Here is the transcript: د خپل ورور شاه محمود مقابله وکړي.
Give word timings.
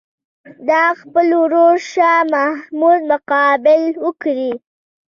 د 0.67 0.69
خپل 0.99 1.27
ورور 1.41 1.75
شاه 1.91 2.21
محمود 2.33 2.99
مقابله 3.11 3.97
وکړي. 4.05 4.51